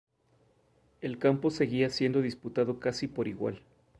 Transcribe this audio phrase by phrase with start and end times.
[1.01, 3.61] El campo seguía siendo disputado casi por igual.